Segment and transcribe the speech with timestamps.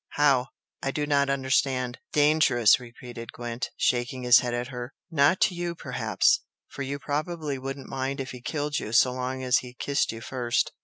[0.15, 0.47] How?
[0.81, 5.75] I do not understand!" "Dangerous!" repeated Gwent, shaking his head at her "Not to you,
[5.75, 10.11] perhaps, for you probably wouldn't mind if he killed you, so long as he kissed
[10.11, 10.71] you first!